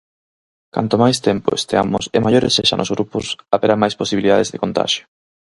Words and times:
Canto 0.75 0.95
máis 1.03 1.17
tempo 1.27 1.49
esteamos 1.59 2.03
e 2.15 2.17
maiores 2.25 2.55
sexan 2.57 2.83
os 2.85 2.93
grupos, 2.95 3.25
haberá 3.53 3.75
máis 3.81 3.95
posibilidades 4.01 4.51
de 4.53 4.61
contaxio. 4.63 5.03